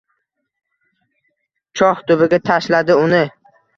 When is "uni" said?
3.03-3.21